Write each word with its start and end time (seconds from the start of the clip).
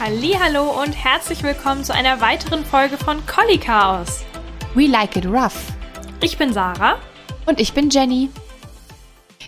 Hallo 0.00 0.80
und 0.80 0.92
herzlich 0.92 1.42
willkommen 1.42 1.82
zu 1.82 1.92
einer 1.92 2.20
weiteren 2.20 2.64
Folge 2.64 2.96
von 2.96 3.26
Collie 3.26 3.58
Chaos. 3.58 4.24
We 4.74 4.86
like 4.86 5.16
it 5.16 5.26
rough. 5.26 5.72
Ich 6.22 6.38
bin 6.38 6.52
Sarah 6.52 7.00
und 7.46 7.58
ich 7.58 7.72
bin 7.72 7.90
Jenny. 7.90 8.30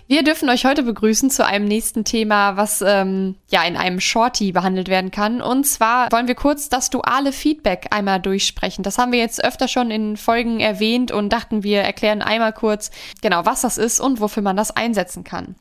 Wir 0.07 0.23
dürfen 0.23 0.49
euch 0.49 0.65
heute 0.65 0.83
begrüßen 0.83 1.29
zu 1.29 1.45
einem 1.45 1.63
nächsten 1.63 2.03
Thema, 2.03 2.57
was 2.57 2.83
ähm, 2.85 3.35
ja 3.49 3.63
in 3.63 3.77
einem 3.77 4.01
Shorty 4.01 4.51
behandelt 4.51 4.89
werden 4.89 5.09
kann. 5.09 5.41
Und 5.41 5.65
zwar 5.65 6.11
wollen 6.11 6.27
wir 6.27 6.35
kurz 6.35 6.67
das 6.67 6.89
duale 6.89 7.31
Feedback 7.31 7.87
einmal 7.91 8.19
durchsprechen. 8.19 8.83
Das 8.83 8.97
haben 8.97 9.13
wir 9.13 9.19
jetzt 9.19 9.41
öfter 9.41 9.69
schon 9.69 9.89
in 9.89 10.17
Folgen 10.17 10.59
erwähnt 10.59 11.13
und 11.13 11.29
dachten, 11.29 11.63
wir 11.63 11.79
erklären 11.79 12.21
einmal 12.21 12.51
kurz 12.51 12.91
genau, 13.21 13.45
was 13.45 13.61
das 13.61 13.77
ist 13.77 14.01
und 14.01 14.19
wofür 14.19 14.43
man 14.43 14.57
das 14.57 14.75
einsetzen 14.75 15.23
kann. 15.23 15.55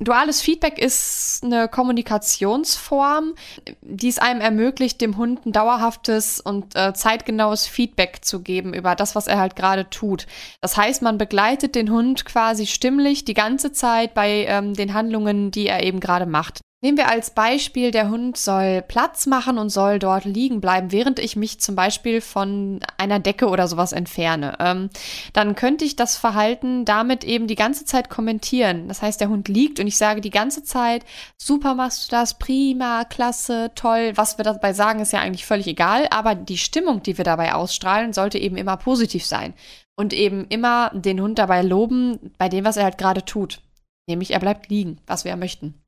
Duales 0.00 0.42
Feedback 0.42 0.80
ist 0.80 1.44
eine 1.44 1.68
Kommunikationsform, 1.68 3.34
die 3.80 4.08
es 4.08 4.18
einem 4.18 4.40
ermöglicht, 4.40 5.00
dem 5.00 5.16
Hund 5.16 5.46
ein 5.46 5.52
dauerhaftes 5.52 6.40
und 6.40 6.74
äh, 6.74 6.92
zeitgenaues 6.94 7.68
Feedback 7.68 8.24
zu 8.24 8.42
geben 8.42 8.74
über 8.74 8.96
das, 8.96 9.14
was 9.14 9.28
er 9.28 9.38
halt 9.38 9.54
gerade 9.54 9.88
tut. 9.90 10.26
Das 10.60 10.76
heißt, 10.76 11.02
man 11.02 11.16
begleitet 11.16 11.76
den 11.76 11.92
Hund 11.92 12.24
quasi 12.24 12.66
stimmlich 12.66 13.24
die 13.24 13.34
ganze 13.34 13.70
Zeit 13.70 14.14
bei 14.14 14.46
ähm, 14.48 14.74
den 14.74 14.94
Handlungen, 14.94 15.52
die 15.52 15.68
er 15.68 15.84
eben 15.84 16.00
gerade 16.00 16.26
macht. 16.26 16.60
Nehmen 16.84 16.98
wir 16.98 17.08
als 17.08 17.30
Beispiel, 17.30 17.92
der 17.92 18.10
Hund 18.10 18.36
soll 18.36 18.82
Platz 18.82 19.24
machen 19.24 19.56
und 19.56 19.70
soll 19.70 19.98
dort 19.98 20.26
liegen 20.26 20.60
bleiben, 20.60 20.92
während 20.92 21.18
ich 21.18 21.34
mich 21.34 21.58
zum 21.58 21.74
Beispiel 21.74 22.20
von 22.20 22.80
einer 22.98 23.20
Decke 23.20 23.48
oder 23.48 23.68
sowas 23.68 23.92
entferne. 23.92 24.54
Ähm, 24.60 24.90
dann 25.32 25.54
könnte 25.54 25.86
ich 25.86 25.96
das 25.96 26.18
Verhalten 26.18 26.84
damit 26.84 27.24
eben 27.24 27.46
die 27.46 27.54
ganze 27.54 27.86
Zeit 27.86 28.10
kommentieren. 28.10 28.86
Das 28.86 29.00
heißt, 29.00 29.18
der 29.18 29.30
Hund 29.30 29.48
liegt 29.48 29.80
und 29.80 29.86
ich 29.86 29.96
sage 29.96 30.20
die 30.20 30.28
ganze 30.28 30.62
Zeit, 30.62 31.06
super 31.38 31.74
machst 31.74 32.04
du 32.04 32.10
das, 32.10 32.38
prima, 32.38 33.04
klasse, 33.04 33.70
toll. 33.74 34.12
Was 34.16 34.36
wir 34.36 34.44
dabei 34.44 34.74
sagen, 34.74 35.00
ist 35.00 35.14
ja 35.14 35.20
eigentlich 35.20 35.46
völlig 35.46 35.66
egal, 35.66 36.06
aber 36.10 36.34
die 36.34 36.58
Stimmung, 36.58 37.02
die 37.02 37.16
wir 37.16 37.24
dabei 37.24 37.54
ausstrahlen, 37.54 38.12
sollte 38.12 38.36
eben 38.36 38.58
immer 38.58 38.76
positiv 38.76 39.24
sein. 39.24 39.54
Und 39.96 40.12
eben 40.12 40.44
immer 40.48 40.90
den 40.92 41.18
Hund 41.22 41.38
dabei 41.38 41.62
loben, 41.62 42.34
bei 42.36 42.50
dem, 42.50 42.66
was 42.66 42.76
er 42.76 42.84
halt 42.84 42.98
gerade 42.98 43.24
tut. 43.24 43.62
Nämlich, 44.06 44.32
er 44.32 44.40
bleibt 44.40 44.68
liegen, 44.68 44.98
was 45.06 45.24
wir 45.24 45.34
möchten. 45.36 45.80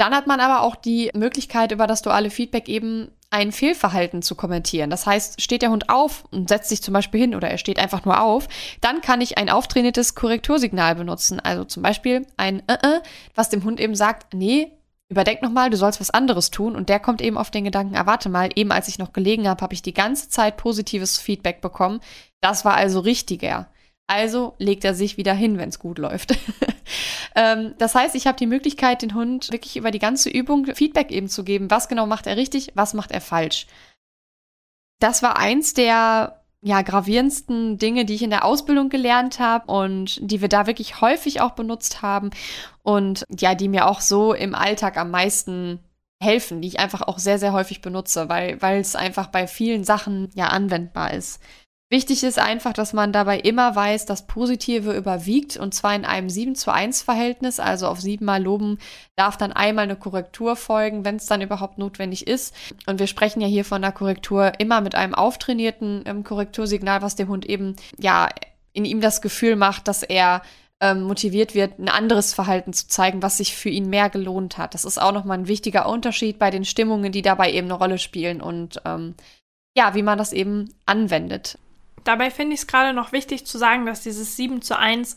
Dann 0.00 0.14
hat 0.14 0.26
man 0.26 0.40
aber 0.40 0.62
auch 0.62 0.76
die 0.76 1.10
Möglichkeit, 1.12 1.72
über 1.72 1.86
das 1.86 2.00
duale 2.00 2.30
Feedback 2.30 2.70
eben 2.70 3.10
ein 3.28 3.52
Fehlverhalten 3.52 4.22
zu 4.22 4.34
kommentieren. 4.34 4.88
Das 4.88 5.04
heißt, 5.04 5.42
steht 5.42 5.60
der 5.60 5.70
Hund 5.70 5.90
auf 5.90 6.24
und 6.30 6.48
setzt 6.48 6.70
sich 6.70 6.80
zum 6.80 6.94
Beispiel 6.94 7.20
hin 7.20 7.34
oder 7.34 7.50
er 7.50 7.58
steht 7.58 7.78
einfach 7.78 8.06
nur 8.06 8.22
auf, 8.22 8.48
dann 8.80 9.02
kann 9.02 9.20
ich 9.20 9.36
ein 9.36 9.50
auftrainiertes 9.50 10.14
Korrektursignal 10.14 10.94
benutzen. 10.94 11.38
Also 11.38 11.64
zum 11.64 11.82
Beispiel 11.82 12.26
ein 12.38 12.62
äh, 12.66 12.78
äh 12.82 13.00
was 13.34 13.50
dem 13.50 13.62
Hund 13.62 13.78
eben 13.78 13.94
sagt, 13.94 14.32
nee, 14.32 14.72
überdenk 15.10 15.42
nochmal, 15.42 15.68
du 15.68 15.76
sollst 15.76 16.00
was 16.00 16.08
anderes 16.08 16.50
tun. 16.50 16.76
Und 16.76 16.88
der 16.88 16.98
kommt 16.98 17.20
eben 17.20 17.36
auf 17.36 17.50
den 17.50 17.64
Gedanken, 17.64 17.92
erwarte 17.92 18.30
mal, 18.30 18.48
eben 18.54 18.72
als 18.72 18.88
ich 18.88 18.98
noch 18.98 19.12
gelegen 19.12 19.46
habe, 19.46 19.60
habe 19.60 19.74
ich 19.74 19.82
die 19.82 19.92
ganze 19.92 20.30
Zeit 20.30 20.56
positives 20.56 21.18
Feedback 21.18 21.60
bekommen. 21.60 22.00
Das 22.40 22.64
war 22.64 22.72
also 22.72 23.00
richtiger. 23.00 23.68
Also 24.06 24.54
legt 24.56 24.86
er 24.86 24.94
sich 24.94 25.18
wieder 25.18 25.34
hin, 25.34 25.58
wenn 25.58 25.68
es 25.68 25.78
gut 25.78 25.98
läuft. 25.98 26.38
ähm, 27.34 27.74
das 27.78 27.94
heißt, 27.94 28.14
ich 28.14 28.26
habe 28.26 28.38
die 28.38 28.46
Möglichkeit, 28.46 29.02
den 29.02 29.14
Hund 29.14 29.52
wirklich 29.52 29.76
über 29.76 29.90
die 29.90 29.98
ganze 29.98 30.30
Übung 30.30 30.66
Feedback 30.66 31.10
eben 31.10 31.28
zu 31.28 31.44
geben. 31.44 31.70
Was 31.70 31.88
genau 31.88 32.06
macht 32.06 32.26
er 32.26 32.36
richtig, 32.36 32.72
was 32.74 32.94
macht 32.94 33.12
er 33.12 33.20
falsch. 33.20 33.66
Das 35.00 35.22
war 35.22 35.38
eins 35.38 35.74
der 35.74 36.40
ja, 36.62 36.82
gravierendsten 36.82 37.78
Dinge, 37.78 38.04
die 38.04 38.14
ich 38.14 38.22
in 38.22 38.30
der 38.30 38.44
Ausbildung 38.44 38.90
gelernt 38.90 39.38
habe 39.38 39.72
und 39.72 40.18
die 40.20 40.42
wir 40.42 40.48
da 40.48 40.66
wirklich 40.66 41.00
häufig 41.00 41.40
auch 41.40 41.52
benutzt 41.52 42.02
haben 42.02 42.30
und 42.82 43.24
ja, 43.30 43.54
die 43.54 43.68
mir 43.68 43.86
auch 43.86 44.00
so 44.00 44.34
im 44.34 44.54
Alltag 44.54 44.98
am 44.98 45.10
meisten 45.10 45.80
helfen, 46.22 46.60
die 46.60 46.68
ich 46.68 46.78
einfach 46.78 47.00
auch 47.02 47.18
sehr, 47.18 47.38
sehr 47.38 47.52
häufig 47.52 47.80
benutze, 47.80 48.28
weil, 48.28 48.58
es 48.78 48.94
einfach 48.94 49.28
bei 49.28 49.46
vielen 49.46 49.84
Sachen 49.84 50.28
ja 50.34 50.48
anwendbar 50.48 51.14
ist. 51.14 51.40
Wichtig 51.92 52.22
ist 52.22 52.38
einfach, 52.38 52.72
dass 52.72 52.92
man 52.92 53.12
dabei 53.12 53.40
immer 53.40 53.74
weiß, 53.74 54.06
dass 54.06 54.28
Positive 54.28 54.96
überwiegt 54.96 55.56
und 55.56 55.74
zwar 55.74 55.92
in 55.96 56.04
einem 56.04 56.30
7 56.30 56.54
zu 56.54 56.72
1 56.72 57.02
Verhältnis, 57.02 57.58
also 57.58 57.88
auf 57.88 58.00
siebenmal 58.00 58.40
loben 58.40 58.78
darf 59.16 59.36
dann 59.36 59.52
einmal 59.52 59.84
eine 59.84 59.96
Korrektur 59.96 60.54
folgen, 60.54 61.04
wenn 61.04 61.16
es 61.16 61.26
dann 61.26 61.42
überhaupt 61.42 61.78
notwendig 61.78 62.28
ist. 62.28 62.54
Und 62.86 63.00
wir 63.00 63.08
sprechen 63.08 63.40
ja 63.40 63.48
hier 63.48 63.64
von 63.64 63.82
einer 63.82 63.92
Korrektur 63.92 64.52
immer 64.60 64.80
mit 64.80 64.94
einem 64.94 65.16
auftrainierten 65.16 66.04
ähm, 66.06 66.22
Korrektursignal, 66.22 67.02
was 67.02 67.16
dem 67.16 67.26
Hund 67.26 67.44
eben, 67.44 67.74
ja, 67.98 68.28
in 68.72 68.84
ihm 68.84 69.00
das 69.00 69.20
Gefühl 69.20 69.56
macht, 69.56 69.88
dass 69.88 70.04
er 70.04 70.42
ähm, 70.80 71.02
motiviert 71.02 71.56
wird, 71.56 71.80
ein 71.80 71.88
anderes 71.88 72.32
Verhalten 72.32 72.72
zu 72.72 72.86
zeigen, 72.86 73.20
was 73.20 73.38
sich 73.38 73.56
für 73.56 73.68
ihn 73.68 73.90
mehr 73.90 74.10
gelohnt 74.10 74.58
hat. 74.58 74.74
Das 74.74 74.84
ist 74.84 75.02
auch 75.02 75.12
nochmal 75.12 75.38
ein 75.38 75.48
wichtiger 75.48 75.88
Unterschied 75.88 76.38
bei 76.38 76.52
den 76.52 76.64
Stimmungen, 76.64 77.10
die 77.10 77.22
dabei 77.22 77.52
eben 77.52 77.66
eine 77.66 77.74
Rolle 77.74 77.98
spielen 77.98 78.40
und 78.40 78.80
ähm, 78.84 79.16
ja, 79.76 79.96
wie 79.96 80.04
man 80.04 80.16
das 80.16 80.32
eben 80.32 80.72
anwendet. 80.86 81.58
Dabei 82.04 82.30
finde 82.30 82.54
ich 82.54 82.60
es 82.60 82.66
gerade 82.66 82.92
noch 82.92 83.12
wichtig 83.12 83.46
zu 83.46 83.58
sagen, 83.58 83.86
dass 83.86 84.02
dieses 84.02 84.36
7 84.36 84.62
zu 84.62 84.78
1 84.78 85.16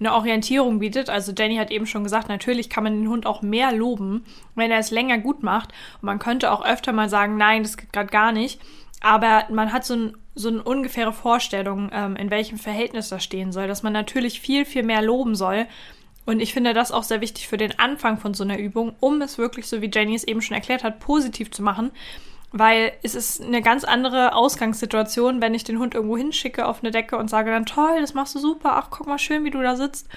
eine 0.00 0.14
Orientierung 0.14 0.78
bietet. 0.78 1.10
Also 1.10 1.32
Jenny 1.36 1.56
hat 1.56 1.70
eben 1.70 1.86
schon 1.86 2.04
gesagt, 2.04 2.28
natürlich 2.28 2.70
kann 2.70 2.84
man 2.84 3.00
den 3.00 3.08
Hund 3.08 3.26
auch 3.26 3.42
mehr 3.42 3.72
loben, 3.72 4.24
wenn 4.54 4.70
er 4.70 4.78
es 4.78 4.90
länger 4.90 5.18
gut 5.18 5.42
macht. 5.42 5.72
Und 6.00 6.06
man 6.06 6.18
könnte 6.18 6.52
auch 6.52 6.64
öfter 6.64 6.92
mal 6.92 7.08
sagen, 7.08 7.36
nein, 7.36 7.62
das 7.62 7.76
geht 7.76 7.92
gerade 7.92 8.10
gar 8.10 8.32
nicht. 8.32 8.60
Aber 9.00 9.44
man 9.50 9.72
hat 9.72 9.84
so, 9.84 9.94
ein, 9.94 10.16
so 10.34 10.48
eine 10.48 10.62
ungefähre 10.62 11.12
Vorstellung, 11.12 11.90
ähm, 11.92 12.16
in 12.16 12.30
welchem 12.30 12.58
Verhältnis 12.58 13.08
das 13.08 13.22
stehen 13.24 13.52
soll, 13.52 13.68
dass 13.68 13.82
man 13.82 13.92
natürlich 13.92 14.40
viel, 14.40 14.64
viel 14.64 14.82
mehr 14.82 15.02
loben 15.02 15.34
soll. 15.34 15.66
Und 16.26 16.40
ich 16.40 16.52
finde 16.52 16.74
das 16.74 16.92
auch 16.92 17.04
sehr 17.04 17.20
wichtig 17.20 17.48
für 17.48 17.56
den 17.56 17.78
Anfang 17.78 18.18
von 18.18 18.34
so 18.34 18.44
einer 18.44 18.58
Übung, 18.58 18.94
um 19.00 19.22
es 19.22 19.38
wirklich, 19.38 19.66
so 19.66 19.80
wie 19.80 19.90
Jenny 19.92 20.14
es 20.14 20.24
eben 20.24 20.42
schon 20.42 20.56
erklärt 20.56 20.84
hat, 20.84 21.00
positiv 21.00 21.50
zu 21.50 21.62
machen. 21.62 21.90
Weil 22.50 22.92
es 23.02 23.14
ist 23.14 23.42
eine 23.42 23.60
ganz 23.60 23.84
andere 23.84 24.34
Ausgangssituation, 24.34 25.42
wenn 25.42 25.52
ich 25.52 25.64
den 25.64 25.78
Hund 25.78 25.94
irgendwo 25.94 26.16
hinschicke 26.16 26.66
auf 26.66 26.82
eine 26.82 26.90
Decke 26.90 27.18
und 27.18 27.28
sage 27.28 27.50
dann, 27.50 27.66
toll, 27.66 28.00
das 28.00 28.14
machst 28.14 28.34
du 28.34 28.38
super, 28.38 28.72
ach, 28.72 28.88
guck 28.90 29.06
mal 29.06 29.18
schön, 29.18 29.44
wie 29.44 29.50
du 29.50 29.60
da 29.60 29.76
sitzt. 29.76 30.08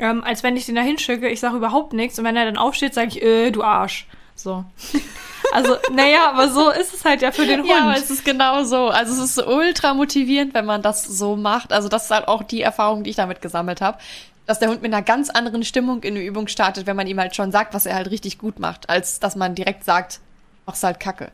Ähm, 0.00 0.24
als 0.24 0.42
wenn 0.42 0.56
ich 0.56 0.66
den 0.66 0.74
da 0.74 0.82
hinschicke, 0.82 1.28
ich 1.28 1.40
sage 1.40 1.56
überhaupt 1.56 1.92
nichts 1.92 2.18
und 2.18 2.24
wenn 2.24 2.36
er 2.36 2.44
dann 2.44 2.56
aufsteht, 2.56 2.94
sage 2.94 3.08
ich, 3.08 3.22
äh, 3.22 3.50
du 3.50 3.62
Arsch. 3.62 4.06
So. 4.34 4.64
Also, 5.52 5.76
naja, 5.92 6.30
aber 6.30 6.50
so 6.50 6.68
ist 6.70 6.92
es 6.92 7.04
halt 7.06 7.22
ja 7.22 7.32
für 7.32 7.46
den 7.46 7.60
Hund. 7.60 7.70
Ja, 7.70 7.94
es 7.94 8.10
ist 8.10 8.22
genau 8.22 8.64
so. 8.64 8.88
Also 8.88 9.22
es 9.22 9.30
ist 9.30 9.46
ultra 9.46 9.94
motivierend, 9.94 10.52
wenn 10.52 10.66
man 10.66 10.82
das 10.82 11.04
so 11.04 11.36
macht. 11.36 11.72
Also 11.72 11.88
das 11.88 12.04
ist 12.04 12.10
halt 12.10 12.28
auch 12.28 12.42
die 12.42 12.60
Erfahrung, 12.60 13.02
die 13.02 13.10
ich 13.10 13.16
damit 13.16 13.40
gesammelt 13.40 13.80
habe. 13.80 13.98
Dass 14.46 14.58
der 14.58 14.68
Hund 14.68 14.82
mit 14.82 14.92
einer 14.92 15.02
ganz 15.02 15.30
anderen 15.30 15.64
Stimmung 15.64 16.02
in 16.02 16.16
eine 16.16 16.24
Übung 16.24 16.48
startet, 16.48 16.86
wenn 16.86 16.96
man 16.96 17.06
ihm 17.06 17.18
halt 17.18 17.34
schon 17.34 17.50
sagt, 17.50 17.72
was 17.72 17.86
er 17.86 17.94
halt 17.94 18.10
richtig 18.10 18.38
gut 18.38 18.58
macht, 18.58 18.90
als 18.90 19.20
dass 19.20 19.36
man 19.36 19.54
direkt 19.54 19.84
sagt, 19.84 20.20
mach's 20.66 20.82
halt 20.82 21.00
kacke. 21.00 21.30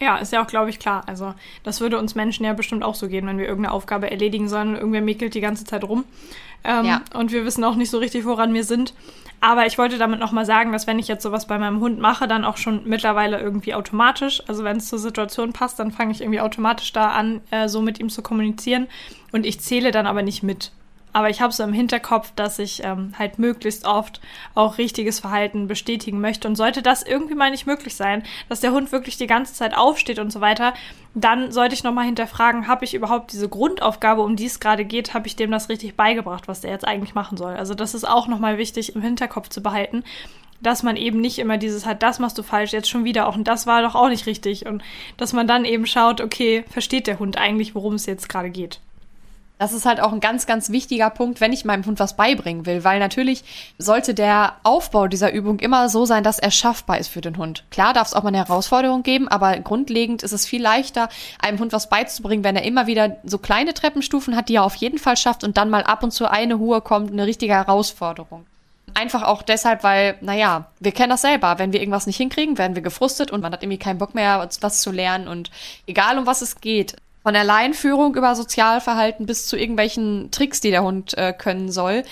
Ja, 0.00 0.18
ist 0.18 0.32
ja 0.32 0.42
auch, 0.42 0.46
glaube 0.46 0.68
ich, 0.70 0.78
klar. 0.78 1.04
Also, 1.06 1.34
das 1.62 1.80
würde 1.80 1.98
uns 1.98 2.14
Menschen 2.14 2.44
ja 2.44 2.52
bestimmt 2.52 2.84
auch 2.84 2.94
so 2.94 3.08
gehen, 3.08 3.26
wenn 3.26 3.38
wir 3.38 3.46
irgendeine 3.46 3.72
Aufgabe 3.72 4.10
erledigen 4.10 4.48
sollen 4.48 4.70
und 4.70 4.76
irgendwer 4.76 5.00
mäkelt 5.00 5.34
die 5.34 5.40
ganze 5.40 5.64
Zeit 5.64 5.84
rum. 5.84 6.04
Ähm, 6.64 6.84
ja. 6.84 7.00
Und 7.14 7.32
wir 7.32 7.44
wissen 7.44 7.64
auch 7.64 7.76
nicht 7.76 7.90
so 7.90 7.98
richtig, 7.98 8.24
woran 8.26 8.52
wir 8.52 8.64
sind. 8.64 8.92
Aber 9.40 9.66
ich 9.66 9.78
wollte 9.78 9.98
damit 9.98 10.18
nochmal 10.18 10.46
sagen, 10.46 10.72
dass 10.72 10.86
wenn 10.86 10.98
ich 10.98 11.08
jetzt 11.08 11.22
sowas 11.22 11.46
bei 11.46 11.58
meinem 11.58 11.80
Hund 11.80 11.98
mache, 11.98 12.26
dann 12.26 12.44
auch 12.44 12.56
schon 12.56 12.82
mittlerweile 12.84 13.38
irgendwie 13.38 13.74
automatisch, 13.74 14.42
also 14.48 14.64
wenn 14.64 14.78
es 14.78 14.88
zur 14.88 14.98
Situation 14.98 15.52
passt, 15.52 15.78
dann 15.78 15.92
fange 15.92 16.12
ich 16.12 16.22
irgendwie 16.22 16.40
automatisch 16.40 16.92
da 16.92 17.10
an, 17.10 17.40
äh, 17.50 17.68
so 17.68 17.82
mit 17.82 18.00
ihm 18.00 18.08
zu 18.08 18.22
kommunizieren. 18.22 18.86
Und 19.32 19.46
ich 19.46 19.60
zähle 19.60 19.90
dann 19.90 20.06
aber 20.06 20.22
nicht 20.22 20.42
mit. 20.42 20.72
Aber 21.16 21.30
ich 21.30 21.40
habe 21.40 21.50
so 21.50 21.62
im 21.62 21.72
Hinterkopf, 21.72 22.30
dass 22.36 22.58
ich 22.58 22.84
ähm, 22.84 23.14
halt 23.18 23.38
möglichst 23.38 23.86
oft 23.86 24.20
auch 24.54 24.76
richtiges 24.76 25.18
Verhalten 25.18 25.66
bestätigen 25.66 26.20
möchte. 26.20 26.46
Und 26.46 26.56
sollte 26.56 26.82
das 26.82 27.02
irgendwie 27.02 27.34
mal 27.34 27.50
nicht 27.50 27.66
möglich 27.66 27.96
sein, 27.96 28.22
dass 28.50 28.60
der 28.60 28.72
Hund 28.72 28.92
wirklich 28.92 29.16
die 29.16 29.26
ganze 29.26 29.54
Zeit 29.54 29.74
aufsteht 29.74 30.18
und 30.18 30.30
so 30.30 30.42
weiter, 30.42 30.74
dann 31.14 31.52
sollte 31.52 31.74
ich 31.74 31.82
nochmal 31.82 32.04
hinterfragen, 32.04 32.68
habe 32.68 32.84
ich 32.84 32.92
überhaupt 32.92 33.32
diese 33.32 33.48
Grundaufgabe, 33.48 34.20
um 34.20 34.36
die 34.36 34.44
es 34.44 34.60
gerade 34.60 34.84
geht, 34.84 35.14
habe 35.14 35.26
ich 35.26 35.36
dem 35.36 35.50
das 35.50 35.70
richtig 35.70 35.96
beigebracht, 35.96 36.48
was 36.48 36.60
der 36.60 36.70
jetzt 36.70 36.86
eigentlich 36.86 37.14
machen 37.14 37.38
soll. 37.38 37.56
Also 37.56 37.72
das 37.72 37.94
ist 37.94 38.06
auch 38.06 38.28
nochmal 38.28 38.58
wichtig 38.58 38.94
im 38.94 39.00
Hinterkopf 39.00 39.48
zu 39.48 39.62
behalten, 39.62 40.04
dass 40.60 40.82
man 40.82 40.98
eben 40.98 41.22
nicht 41.22 41.38
immer 41.38 41.56
dieses 41.56 41.86
hat, 41.86 42.02
das 42.02 42.18
machst 42.18 42.36
du 42.36 42.42
falsch, 42.42 42.74
jetzt 42.74 42.90
schon 42.90 43.04
wieder 43.04 43.26
auch 43.26 43.36
und 43.36 43.48
das 43.48 43.66
war 43.66 43.80
doch 43.80 43.94
auch 43.94 44.10
nicht 44.10 44.26
richtig. 44.26 44.66
Und 44.66 44.82
dass 45.16 45.32
man 45.32 45.46
dann 45.46 45.64
eben 45.64 45.86
schaut, 45.86 46.20
okay, 46.20 46.66
versteht 46.68 47.06
der 47.06 47.18
Hund 47.18 47.38
eigentlich, 47.38 47.74
worum 47.74 47.94
es 47.94 48.04
jetzt 48.04 48.28
gerade 48.28 48.50
geht. 48.50 48.80
Das 49.58 49.72
ist 49.72 49.86
halt 49.86 50.00
auch 50.00 50.12
ein 50.12 50.20
ganz, 50.20 50.46
ganz 50.46 50.70
wichtiger 50.70 51.08
Punkt, 51.08 51.40
wenn 51.40 51.52
ich 51.52 51.64
meinem 51.64 51.86
Hund 51.86 51.98
was 51.98 52.14
beibringen 52.14 52.66
will, 52.66 52.84
weil 52.84 52.98
natürlich 52.98 53.42
sollte 53.78 54.12
der 54.12 54.56
Aufbau 54.64 55.06
dieser 55.06 55.32
Übung 55.32 55.60
immer 55.60 55.88
so 55.88 56.04
sein, 56.04 56.22
dass 56.22 56.38
er 56.38 56.50
schaffbar 56.50 56.98
ist 56.98 57.08
für 57.08 57.22
den 57.22 57.38
Hund. 57.38 57.64
Klar 57.70 57.94
darf 57.94 58.08
es 58.08 58.14
auch 58.14 58.22
mal 58.22 58.28
eine 58.28 58.38
Herausforderung 58.38 59.02
geben, 59.02 59.28
aber 59.28 59.58
grundlegend 59.60 60.22
ist 60.22 60.32
es 60.32 60.46
viel 60.46 60.60
leichter, 60.60 61.08
einem 61.40 61.58
Hund 61.58 61.72
was 61.72 61.88
beizubringen, 61.88 62.44
wenn 62.44 62.56
er 62.56 62.64
immer 62.64 62.86
wieder 62.86 63.16
so 63.24 63.38
kleine 63.38 63.72
Treppenstufen 63.72 64.36
hat, 64.36 64.50
die 64.50 64.56
er 64.56 64.64
auf 64.64 64.74
jeden 64.74 64.98
Fall 64.98 65.16
schafft 65.16 65.42
und 65.42 65.56
dann 65.56 65.70
mal 65.70 65.84
ab 65.84 66.02
und 66.02 66.10
zu 66.10 66.30
eine 66.30 66.58
hohe 66.58 66.82
kommt, 66.82 67.10
eine 67.10 67.26
richtige 67.26 67.54
Herausforderung. 67.54 68.44
Einfach 68.92 69.22
auch 69.22 69.42
deshalb, 69.42 69.82
weil, 69.82 70.16
naja, 70.20 70.66
wir 70.80 70.92
kennen 70.92 71.10
das 71.10 71.22
selber. 71.22 71.58
Wenn 71.58 71.72
wir 71.72 71.80
irgendwas 71.80 72.06
nicht 72.06 72.16
hinkriegen, 72.16 72.56
werden 72.56 72.76
wir 72.76 72.82
gefrustet 72.82 73.30
und 73.30 73.42
man 73.42 73.52
hat 73.52 73.62
irgendwie 73.62 73.78
keinen 73.78 73.98
Bock 73.98 74.14
mehr, 74.14 74.48
was 74.60 74.80
zu 74.80 74.90
lernen. 74.90 75.28
Und 75.28 75.50
egal 75.86 76.18
um 76.18 76.26
was 76.26 76.40
es 76.40 76.60
geht, 76.60 76.96
von 77.26 77.34
der 77.34 77.42
Leinführung 77.42 78.14
über 78.14 78.36
Sozialverhalten 78.36 79.26
bis 79.26 79.48
zu 79.48 79.56
irgendwelchen 79.56 80.30
Tricks, 80.30 80.60
die 80.60 80.70
der 80.70 80.84
Hund 80.84 81.18
äh, 81.18 81.32
können 81.32 81.72
soll. 81.72 82.04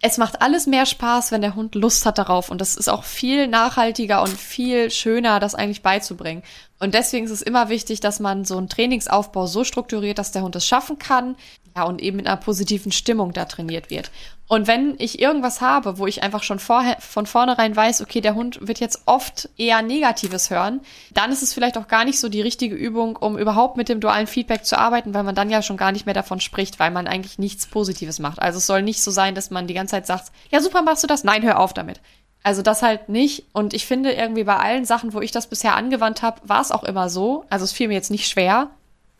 es 0.00 0.18
macht 0.18 0.40
alles 0.40 0.68
mehr 0.68 0.86
Spaß, 0.86 1.32
wenn 1.32 1.40
der 1.40 1.56
Hund 1.56 1.74
Lust 1.74 2.06
hat 2.06 2.16
darauf. 2.16 2.48
Und 2.48 2.60
das 2.60 2.76
ist 2.76 2.86
auch 2.86 3.02
viel 3.02 3.48
nachhaltiger 3.48 4.22
und 4.22 4.30
viel 4.30 4.92
schöner, 4.92 5.40
das 5.40 5.56
eigentlich 5.56 5.82
beizubringen. 5.82 6.44
Und 6.78 6.94
deswegen 6.94 7.24
ist 7.24 7.32
es 7.32 7.42
immer 7.42 7.68
wichtig, 7.68 8.00
dass 8.00 8.20
man 8.20 8.44
so 8.44 8.58
einen 8.58 8.68
Trainingsaufbau 8.68 9.46
so 9.46 9.64
strukturiert, 9.64 10.18
dass 10.18 10.32
der 10.32 10.42
Hund 10.42 10.56
es 10.56 10.66
schaffen 10.66 10.98
kann. 10.98 11.36
Ja, 11.74 11.84
und 11.84 12.00
eben 12.00 12.18
in 12.18 12.26
einer 12.26 12.38
positiven 12.38 12.90
Stimmung 12.90 13.34
da 13.34 13.44
trainiert 13.44 13.90
wird. 13.90 14.10
Und 14.48 14.66
wenn 14.66 14.94
ich 14.98 15.20
irgendwas 15.20 15.60
habe, 15.60 15.98
wo 15.98 16.06
ich 16.06 16.22
einfach 16.22 16.42
schon 16.42 16.58
vorher, 16.58 16.96
von 17.00 17.26
vornherein 17.26 17.76
weiß, 17.76 18.00
okay, 18.00 18.22
der 18.22 18.34
Hund 18.34 18.66
wird 18.66 18.80
jetzt 18.80 19.02
oft 19.04 19.50
eher 19.58 19.82
Negatives 19.82 20.48
hören, 20.48 20.80
dann 21.12 21.32
ist 21.32 21.42
es 21.42 21.52
vielleicht 21.52 21.76
auch 21.76 21.86
gar 21.86 22.06
nicht 22.06 22.18
so 22.18 22.30
die 22.30 22.40
richtige 22.40 22.74
Übung, 22.74 23.16
um 23.16 23.36
überhaupt 23.36 23.76
mit 23.76 23.90
dem 23.90 24.00
dualen 24.00 24.26
Feedback 24.26 24.64
zu 24.64 24.78
arbeiten, 24.78 25.12
weil 25.12 25.24
man 25.24 25.34
dann 25.34 25.50
ja 25.50 25.60
schon 25.60 25.76
gar 25.76 25.92
nicht 25.92 26.06
mehr 26.06 26.14
davon 26.14 26.40
spricht, 26.40 26.78
weil 26.78 26.90
man 26.90 27.08
eigentlich 27.08 27.38
nichts 27.38 27.66
Positives 27.66 28.20
macht. 28.20 28.40
Also 28.40 28.56
es 28.56 28.66
soll 28.66 28.82
nicht 28.82 29.02
so 29.02 29.10
sein, 29.10 29.34
dass 29.34 29.50
man 29.50 29.66
die 29.66 29.74
ganze 29.74 29.90
Zeit 29.90 30.06
sagt, 30.06 30.32
ja 30.50 30.62
super, 30.62 30.80
machst 30.80 31.02
du 31.02 31.08
das? 31.08 31.24
Nein, 31.24 31.42
hör 31.42 31.58
auf 31.58 31.74
damit. 31.74 32.00
Also 32.46 32.62
das 32.62 32.80
halt 32.80 33.08
nicht. 33.08 33.42
Und 33.52 33.74
ich 33.74 33.86
finde 33.86 34.12
irgendwie 34.12 34.44
bei 34.44 34.54
allen 34.56 34.84
Sachen, 34.84 35.12
wo 35.12 35.20
ich 35.20 35.32
das 35.32 35.48
bisher 35.48 35.74
angewandt 35.74 36.22
habe, 36.22 36.40
war 36.44 36.60
es 36.60 36.70
auch 36.70 36.84
immer 36.84 37.10
so. 37.10 37.44
Also 37.50 37.64
es 37.64 37.72
fiel 37.72 37.88
mir 37.88 37.94
jetzt 37.94 38.12
nicht 38.12 38.28
schwer, 38.28 38.70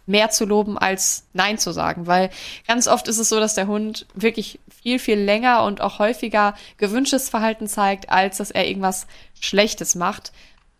mehr 0.06 0.30
zu 0.30 0.44
loben 0.44 0.78
als 0.78 1.24
Nein 1.32 1.58
zu 1.58 1.72
sagen, 1.72 2.06
weil 2.06 2.30
ganz 2.68 2.86
oft 2.86 3.08
ist 3.08 3.18
es 3.18 3.28
so, 3.28 3.40
dass 3.40 3.54
der 3.56 3.66
Hund 3.66 4.06
wirklich 4.14 4.60
viel, 4.80 5.00
viel 5.00 5.18
länger 5.18 5.64
und 5.64 5.80
auch 5.80 5.98
häufiger 5.98 6.54
gewünschtes 6.76 7.28
Verhalten 7.28 7.66
zeigt, 7.66 8.10
als 8.10 8.36
dass 8.36 8.52
er 8.52 8.68
irgendwas 8.68 9.08
Schlechtes 9.40 9.96
macht 9.96 10.30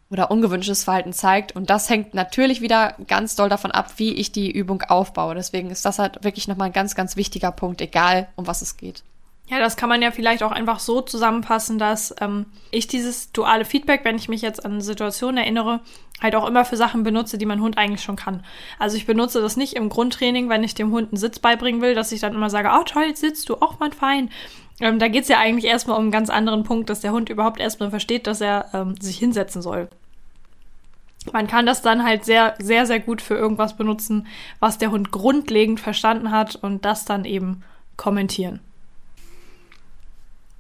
oder 0.09 0.31
ungewünschtes 0.31 0.85
Verhalten 0.85 1.13
zeigt. 1.13 1.51
Und 1.51 1.69
das 1.69 1.91
hängt 1.91 2.15
natürlich 2.15 2.61
wieder 2.61 2.95
ganz 3.09 3.35
doll 3.35 3.49
davon 3.49 3.73
ab, 3.73 3.95
wie 3.97 4.13
ich 4.13 4.31
die 4.31 4.53
Übung 4.53 4.83
aufbaue. 4.83 5.35
Deswegen 5.35 5.73
ist 5.73 5.85
das 5.85 5.99
halt 5.99 6.23
wirklich 6.23 6.47
nochmal 6.47 6.69
ein 6.69 6.73
ganz, 6.73 6.95
ganz 6.95 7.17
wichtiger 7.17 7.51
Punkt, 7.51 7.81
egal 7.81 8.29
um 8.37 8.47
was 8.47 8.63
es 8.63 8.77
geht. 8.77 9.03
Ja, 9.49 9.61
das 9.61 9.77
kann 9.77 9.89
man 9.89 10.03
ja 10.03 10.11
vielleicht 10.11 10.43
auch 10.43 10.51
einfach 10.51 10.81
so 10.81 11.01
zusammenfassen, 11.01 11.79
dass 11.79 12.15
ähm, 12.21 12.47
ich 12.73 12.89
dieses 12.89 13.31
duale 13.31 13.65
Feedback, 13.65 14.01
wenn 14.03 14.17
ich 14.17 14.29
mich 14.29 14.43
jetzt 14.43 14.65
an 14.65 14.81
Situationen 14.81 15.37
erinnere, 15.39 15.81
halt 16.21 16.35
auch 16.35 16.49
immer 16.49 16.65
für 16.65 16.77
Sachen 16.77 17.05
benutze, 17.05 17.39
die 17.39 17.47
mein 17.47 17.61
Hund 17.61 17.79
eigentlich 17.79 18.03
schon 18.03 18.17
kann. 18.17 18.45
Also 18.81 18.97
ich 18.97 19.07
benutze 19.07 19.41
das 19.41 19.57
nicht 19.57 19.75
im 19.75 19.89
Grundtraining, 19.89 20.49
wenn 20.49 20.65
ich 20.65 20.75
dem 20.75 20.91
Hund 20.91 21.13
einen 21.13 21.19
Sitz 21.19 21.39
beibringen 21.39 21.81
will, 21.81 21.95
dass 21.95 22.11
ich 22.11 22.21
dann 22.21 22.35
immer 22.35 22.51
sage, 22.51 22.71
oh 22.73 22.83
toll, 22.83 23.15
sitzt 23.15 23.49
du, 23.49 23.55
auch 23.57 23.79
mal 23.79 23.93
fein. 23.93 24.31
Ähm, 24.81 24.99
da 24.99 25.07
geht's 25.07 25.29
ja 25.29 25.39
eigentlich 25.39 25.71
erstmal 25.71 25.97
um 25.97 26.05
einen 26.05 26.13
ganz 26.13 26.29
anderen 26.29 26.65
Punkt, 26.65 26.91
dass 26.91 27.01
der 27.01 27.13
Hund 27.13 27.29
überhaupt 27.29 27.61
erstmal 27.61 27.91
versteht, 27.91 28.27
dass 28.27 28.41
er 28.41 28.67
ähm, 28.75 28.97
sich 29.01 29.19
hinsetzen 29.19 29.63
soll. 29.63 29.89
Man 31.33 31.47
kann 31.47 31.67
das 31.67 31.83
dann 31.83 32.05
halt 32.05 32.25
sehr, 32.25 32.55
sehr, 32.59 32.87
sehr 32.87 33.01
gut 33.01 33.23
für 33.23 33.35
irgendwas 33.35 33.77
benutzen, 33.77 34.27
was 34.59 34.79
der 34.79 34.91
Hund 34.91 35.13
grundlegend 35.13 35.79
verstanden 35.79 36.31
hat 36.33 36.57
und 36.57 36.85
das 36.85 37.05
dann 37.05 37.25
eben 37.25 37.63
kommentieren. 37.97 38.61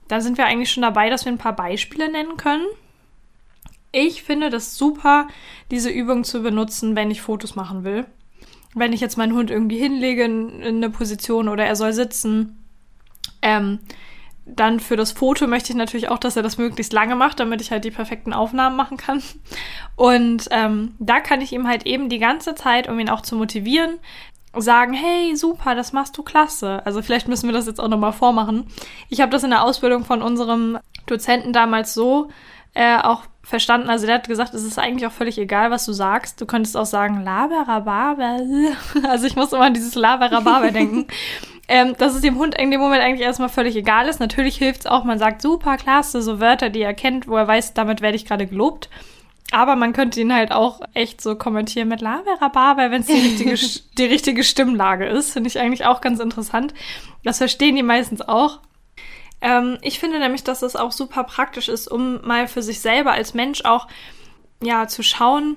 Da 0.09 0.21
sind 0.21 0.39
wir 0.39 0.47
eigentlich 0.47 0.71
schon 0.71 0.83
dabei, 0.83 1.11
dass 1.11 1.25
wir 1.25 1.33
ein 1.33 1.39
paar 1.39 1.57
Beispiele 1.57 2.11
nennen 2.11 2.37
können. 2.37 2.67
Ich 3.93 4.23
finde 4.23 4.51
das 4.51 4.77
super, 4.77 5.29
diese 5.71 5.91
Übung 5.91 6.25
zu 6.25 6.43
benutzen, 6.43 6.97
wenn 6.97 7.11
ich 7.11 7.23
Fotos 7.23 7.57
machen 7.57 7.85
will. 7.85 8.07
Wenn 8.75 8.93
ich 8.93 9.01
jetzt 9.01 9.17
meinen 9.17 9.33
Hund 9.33 9.51
irgendwie 9.51 9.79
hinlege 9.79 10.25
in, 10.25 10.63
eine 10.63 10.91
Position 10.91 11.49
oder 11.49 11.65
er 11.65 11.77
soll 11.77 11.93
sitzen, 11.93 12.63
ähm, 13.41 13.79
dann 14.45 14.79
für 14.79 14.97
das 14.97 15.13
Foto 15.13 15.47
möchte 15.49 15.73
ich 15.73 15.77
natürlich 15.77 16.09
auch, 16.09 16.19
dass 16.19 16.37
er 16.37 16.43
das 16.43 16.57
möglichst 16.57 16.93
lange 16.93 17.17
macht, 17.17 17.41
damit 17.41 17.61
ich 17.61 17.73
halt 17.73 17.85
die 17.85 17.91
perfekten 17.91 18.33
Aufnahmen 18.33 18.77
machen 18.77 18.97
kann. 18.97 19.23
Und 19.97 20.47
ähm, 20.51 20.95
da 20.99 21.21
kann 21.21 21.41
ich 21.41 21.53
ihm 21.53 21.67
halt 21.67 21.85
eben 21.85 22.09
die 22.09 22.21
ganze 22.21 22.55
Zeit, 22.55 22.89
um 22.89 22.99
ihn 23.01 23.09
auch 23.09 23.23
zu 23.23 23.35
motivieren, 23.35 23.99
sagen, 24.61 24.93
hey, 24.93 25.37
super, 25.37 25.75
das 25.75 25.93
machst 25.93 26.17
du 26.19 26.23
klasse. 26.23 26.85
Also 26.85 27.03
vielleicht 27.03 27.29
müssen 27.29 27.49
wir 27.49 27.55
das 27.55 27.67
jetzt 27.67 27.81
auch 27.81 27.89
nochmal 27.89 28.13
vormachen. 28.13 28.67
Ich 29.09 29.21
habe 29.21 29.33
das 29.33 29.45
in 29.45 29.51
der 29.51 29.63
Ausbildung 29.63 30.05
von 30.05 30.23
unserem 30.23 30.79
Dozenten 31.07 31.53
damals 31.53 31.95
so 31.95 32.29
äh, 32.75 32.99
auch 32.99 33.23
verstanden. 33.43 33.89
Also 33.89 34.07
der 34.07 34.17
hat 34.17 34.29
gesagt, 34.29 34.53
es 34.53 34.65
ist 34.65 34.79
eigentlich 34.79 35.07
auch 35.07 35.13
völlig 35.13 35.39
egal, 35.39 35.71
was 35.71 35.87
du 35.87 35.93
sagst. 35.93 36.41
Du 36.41 36.47
könntest 36.47 36.77
auch 36.77 36.87
sagen, 36.87 37.23
laberababer. 37.23 38.41
Also 39.09 39.27
ich 39.27 39.37
muss 39.37 39.53
immer 39.53 39.65
an 39.65 39.75
dieses 39.75 39.95
laberababer 39.95 40.71
denken. 40.71 41.07
Ähm, 41.69 41.97
dass 41.99 42.15
es 42.15 42.21
dem 42.21 42.39
Hund 42.39 42.57
in 42.57 42.71
dem 42.71 42.79
Moment 42.79 43.03
eigentlich 43.03 43.27
erstmal 43.27 43.49
völlig 43.49 43.75
egal 43.75 44.07
ist. 44.07 44.21
Natürlich 44.21 44.57
hilft 44.57 44.83
es 44.83 44.87
auch, 44.87 45.03
man 45.03 45.19
sagt 45.19 45.43
super, 45.43 45.77
klasse, 45.77 46.23
so 46.23 46.39
Wörter, 46.39 46.71
die 46.71 46.83
er 46.83 46.95
kennt, 46.95 47.27
wo 47.27 47.37
er 47.37 47.49
weiß, 47.49 47.75
damit 47.75 48.03
werde 48.03 48.15
ich 48.15 48.25
gerade 48.25 48.47
gelobt. 48.47 48.89
Aber 49.53 49.77
man 49.77 49.93
könnte 49.93 50.21
ihn 50.21 50.35
halt 50.35 50.51
auch 50.51 50.81
echt 50.93 51.21
so 51.21 51.37
kommentieren 51.37 51.89
mit 51.89 52.01
Laverababer, 52.01 52.91
wenn 52.91 53.03
es 53.03 53.07
die 53.07 53.13
richtige, 53.13 53.55
die 53.99 54.05
richtige 54.05 54.45
Stimmlage 54.45 55.07
ist. 55.07 55.33
Finde 55.33 55.49
ich 55.49 55.59
eigentlich 55.59 55.87
auch 55.87 56.01
ganz 56.01 56.19
interessant. 56.19 56.75
Das 57.23 57.39
verstehen 57.39 57.77
die 57.77 57.83
meistens 57.83 58.23
auch. 58.23 58.61
Ähm, 59.41 59.79
ich 59.83 60.01
finde 60.01 60.19
nämlich, 60.19 60.43
dass 60.43 60.63
es 60.63 60.77
auch 60.77 60.93
super 60.93 61.25
praktisch 61.25 61.69
ist, 61.69 61.89
um 61.89 62.27
mal 62.27 62.49
für 62.49 62.63
sich 62.63 62.81
selber 62.81 63.13
als 63.13 63.35
Mensch 63.35 63.65
auch 63.65 63.87
ja 64.63 64.89
zu 64.89 65.03
schauen, 65.03 65.57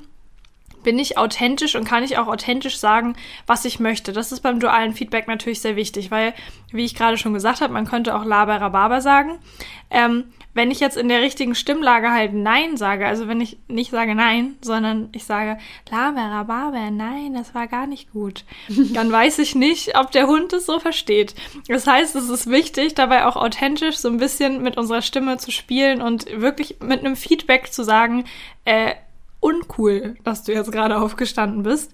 bin 0.84 1.00
ich 1.00 1.18
authentisch 1.18 1.76
und 1.76 1.84
kann 1.86 2.04
ich 2.04 2.18
auch 2.18 2.28
authentisch 2.28 2.78
sagen, 2.78 3.16
was 3.48 3.66
ich 3.66 3.80
möchte. 3.80 4.14
Das 4.14 4.32
ist 4.32 4.42
beim 4.42 4.60
dualen 4.60 4.94
Feedback 4.94 5.28
natürlich 5.28 5.62
sehr 5.62 5.76
wichtig, 5.76 6.12
weil, 6.12 6.34
wie 6.72 6.86
ich 6.86 6.96
gerade 6.96 7.18
schon 7.18 7.34
gesagt 7.34 7.62
habe, 7.62 7.74
man 7.74 7.88
könnte 7.88 8.16
auch 8.16 8.24
Laberababa 8.24 9.02
sagen. 9.02 9.40
Ähm, 9.90 10.32
wenn 10.60 10.72
ich 10.72 10.82
jetzt 10.82 10.98
in 10.98 11.08
der 11.08 11.22
richtigen 11.22 11.56
Stimmlage 11.56 12.12
halt 12.12 12.34
Nein 12.34 12.76
sage, 12.76 13.08
also 13.08 13.30
wenn 13.30 13.40
ich 13.40 13.58
nicht 13.70 13.92
sage 13.92 14.14
Nein, 14.14 14.58
sondern 14.60 15.08
ich 15.14 15.24
sage 15.24 15.58
Laberababer, 15.90 16.92
nein, 16.92 17.34
das 17.34 17.56
war 17.56 17.68
gar 17.68 17.88
nicht 17.88 18.12
gut, 18.12 18.44
dann 18.94 19.10
weiß 19.10 19.40
ich 19.40 19.56
nicht, 19.56 19.98
ob 19.98 20.12
der 20.12 20.28
Hund 20.28 20.52
es 20.52 20.66
so 20.66 20.82
versteht. 20.82 21.34
Das 21.70 21.88
heißt, 21.88 22.14
es 22.18 22.28
ist 22.28 22.52
wichtig, 22.52 22.94
dabei 22.94 23.26
auch 23.26 23.38
authentisch 23.38 24.00
so 24.00 24.10
ein 24.10 24.18
bisschen 24.18 24.62
mit 24.62 24.76
unserer 24.76 25.02
Stimme 25.02 25.38
zu 25.38 25.50
spielen 25.50 26.02
und 26.02 26.26
wirklich 26.42 26.82
mit 26.82 27.00
einem 27.00 27.16
Feedback 27.16 27.72
zu 27.72 27.84
sagen, 27.84 28.26
äh, 28.66 28.96
uncool, 29.40 30.18
dass 30.26 30.44
du 30.44 30.52
jetzt 30.52 30.74
gerade 30.74 30.98
aufgestanden 30.98 31.64
bist. 31.64 31.94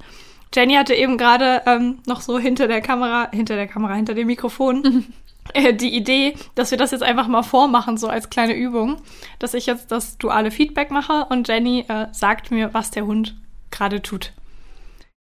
Jenny 0.55 0.73
hatte 0.73 0.95
eben 0.95 1.19
gerade 1.19 1.61
ähm, 1.67 1.99
noch 2.07 2.21
so 2.21 2.39
hinter 2.39 2.67
der 2.67 2.81
Kamera, 2.81 3.29
hinter 3.31 3.57
der 3.57 3.67
Kamera, 3.67 3.93
hinter 3.93 4.15
dem 4.15 4.25
Mikrofon 4.25 5.05
die 5.53 5.95
Idee, 5.95 6.35
dass 6.55 6.71
wir 6.71 6.77
das 6.77 6.91
jetzt 6.91 7.03
einfach 7.03 7.27
mal 7.27 7.43
vormachen, 7.43 7.97
so 7.97 8.07
als 8.07 8.29
kleine 8.29 8.53
Übung, 8.53 8.97
dass 9.39 9.53
ich 9.53 9.65
jetzt 9.65 9.91
das 9.91 10.17
duale 10.17 10.51
Feedback 10.51 10.91
mache 10.91 11.25
und 11.29 11.47
Jenny 11.47 11.85
äh, 11.87 12.07
sagt 12.11 12.51
mir, 12.51 12.73
was 12.73 12.91
der 12.91 13.05
Hund 13.05 13.35
gerade 13.71 14.01
tut. 14.01 14.33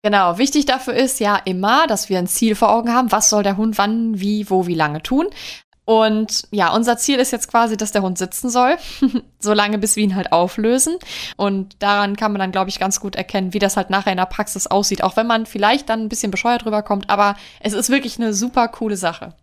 Genau, 0.04 0.36
wichtig 0.36 0.66
dafür 0.66 0.94
ist 0.94 1.20
ja 1.20 1.36
immer, 1.36 1.86
dass 1.86 2.08
wir 2.08 2.18
ein 2.18 2.26
Ziel 2.26 2.56
vor 2.56 2.70
Augen 2.70 2.92
haben. 2.92 3.12
Was 3.12 3.30
soll 3.30 3.44
der 3.44 3.56
Hund 3.56 3.78
wann, 3.78 4.18
wie, 4.18 4.50
wo, 4.50 4.66
wie 4.66 4.74
lange 4.74 5.00
tun? 5.00 5.28
Und 5.84 6.46
ja, 6.50 6.72
unser 6.74 6.96
Ziel 6.96 7.18
ist 7.18 7.32
jetzt 7.32 7.48
quasi, 7.48 7.76
dass 7.76 7.92
der 7.92 8.02
Hund 8.02 8.16
sitzen 8.16 8.50
soll, 8.50 8.76
solange 9.40 9.78
bis 9.78 9.96
wir 9.96 10.04
ihn 10.04 10.14
halt 10.14 10.32
auflösen. 10.32 10.96
Und 11.36 11.76
daran 11.80 12.16
kann 12.16 12.32
man 12.32 12.40
dann, 12.40 12.52
glaube 12.52 12.70
ich, 12.70 12.78
ganz 12.78 13.00
gut 13.00 13.16
erkennen, 13.16 13.52
wie 13.52 13.58
das 13.58 13.76
halt 13.76 13.90
nachher 13.90 14.12
in 14.12 14.18
der 14.18 14.26
Praxis 14.26 14.66
aussieht. 14.66 15.02
Auch 15.02 15.16
wenn 15.16 15.26
man 15.26 15.46
vielleicht 15.46 15.88
dann 15.88 16.02
ein 16.02 16.08
bisschen 16.08 16.30
bescheuert 16.30 16.66
rüberkommt, 16.66 17.10
aber 17.10 17.36
es 17.60 17.72
ist 17.72 17.90
wirklich 17.90 18.18
eine 18.18 18.32
super 18.32 18.68
coole 18.68 18.96
Sache. 18.96 19.34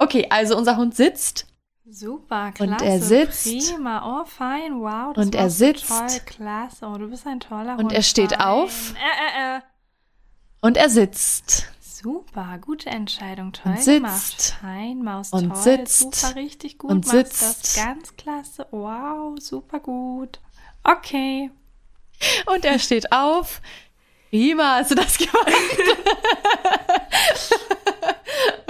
Okay, 0.00 0.26
also 0.30 0.56
unser 0.56 0.78
Hund 0.78 0.96
sitzt. 0.96 1.46
Super, 1.86 2.52
klasse. 2.52 2.72
Und 2.72 2.82
er 2.82 3.00
sitzt. 3.00 3.44
Prima, 3.44 4.22
oh 4.22 4.24
fein, 4.24 4.80
wow. 4.80 5.14
Und 5.14 5.34
er 5.34 5.50
sitzt. 5.50 5.88
Toll, 5.88 6.20
klasse. 6.24 6.86
Oh, 6.86 6.96
du 6.96 7.08
bist 7.08 7.26
ein 7.26 7.38
toller 7.38 7.76
Hund. 7.76 7.84
Und 7.84 7.92
er 7.92 8.02
steht 8.02 8.32
fein. 8.32 8.40
auf. 8.40 8.94
Äh, 8.94 8.96
äh, 8.96 9.58
äh. 9.58 9.60
Und 10.62 10.78
er 10.78 10.88
sitzt. 10.88 11.66
Super, 11.80 12.56
gute 12.62 12.88
Entscheidung, 12.88 13.52
toll 13.52 13.72
und 13.72 13.82
sitzt. 13.82 14.54
Fein, 14.54 15.02
Maus, 15.02 15.34
und 15.34 15.50
toll, 15.50 15.58
sitzt. 15.58 15.98
super, 15.98 16.34
richtig 16.34 16.78
gut. 16.78 16.90
Und 16.90 17.06
sitzt. 17.06 17.42
Das 17.42 17.76
ganz 17.76 18.16
klasse, 18.16 18.66
wow, 18.70 19.38
super 19.38 19.80
gut. 19.80 20.40
Okay. 20.82 21.50
Und 22.46 22.64
er 22.64 22.78
steht 22.78 23.12
auf. 23.12 23.60
Prima, 24.30 24.76
hast 24.76 24.92
du 24.92 24.94
das 24.94 25.18
gemacht? 25.18 25.36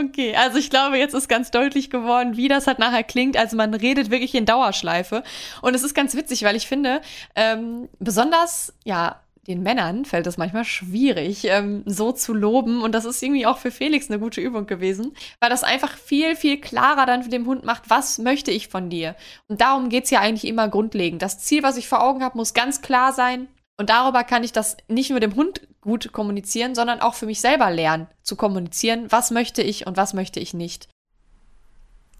okay, 0.04 0.34
also 0.36 0.58
ich 0.58 0.70
glaube, 0.70 0.98
jetzt 0.98 1.14
ist 1.14 1.28
ganz 1.28 1.50
deutlich 1.50 1.90
geworden, 1.90 2.36
wie 2.36 2.48
das 2.48 2.66
halt 2.66 2.78
nachher 2.78 3.04
klingt. 3.04 3.36
Also 3.36 3.56
man 3.56 3.74
redet 3.74 4.10
wirklich 4.10 4.34
in 4.34 4.46
Dauerschleife. 4.46 5.22
Und 5.62 5.74
es 5.74 5.82
ist 5.82 5.94
ganz 5.94 6.14
witzig, 6.14 6.44
weil 6.44 6.56
ich 6.56 6.66
finde, 6.66 7.00
ähm, 7.36 7.88
besonders, 7.98 8.72
ja, 8.84 9.20
den 9.46 9.62
Männern 9.62 10.04
fällt 10.04 10.26
es 10.26 10.36
manchmal 10.36 10.64
schwierig, 10.64 11.44
ähm, 11.44 11.82
so 11.86 12.12
zu 12.12 12.34
loben. 12.34 12.82
Und 12.82 12.92
das 12.92 13.04
ist 13.04 13.22
irgendwie 13.22 13.46
auch 13.46 13.58
für 13.58 13.70
Felix 13.70 14.10
eine 14.10 14.20
gute 14.20 14.40
Übung 14.40 14.66
gewesen, 14.66 15.14
weil 15.40 15.50
das 15.50 15.64
einfach 15.64 15.96
viel, 15.96 16.36
viel 16.36 16.60
klarer 16.60 17.06
dann 17.06 17.22
für 17.22 17.30
den 17.30 17.46
Hund 17.46 17.64
macht, 17.64 17.88
was 17.88 18.18
möchte 18.18 18.50
ich 18.50 18.68
von 18.68 18.90
dir. 18.90 19.16
Und 19.48 19.60
darum 19.60 19.88
geht's 19.88 20.10
ja 20.10 20.20
eigentlich 20.20 20.46
immer 20.46 20.68
grundlegend. 20.68 21.22
Das 21.22 21.38
Ziel, 21.38 21.62
was 21.62 21.76
ich 21.76 21.88
vor 21.88 22.02
Augen 22.02 22.22
habe, 22.22 22.38
muss 22.38 22.54
ganz 22.54 22.82
klar 22.82 23.12
sein. 23.12 23.48
Und 23.76 23.88
darüber 23.88 24.24
kann 24.24 24.44
ich 24.44 24.52
das 24.52 24.76
nicht 24.88 25.10
nur 25.10 25.20
dem 25.20 25.34
Hund 25.34 25.62
gut 25.80 26.12
kommunizieren, 26.12 26.74
sondern 26.74 27.00
auch 27.00 27.14
für 27.14 27.26
mich 27.26 27.40
selber 27.40 27.70
lernen 27.70 28.06
zu 28.22 28.36
kommunizieren, 28.36 29.06
was 29.10 29.30
möchte 29.30 29.62
ich 29.62 29.86
und 29.86 29.96
was 29.96 30.14
möchte 30.14 30.40
ich 30.40 30.54
nicht. 30.54 30.88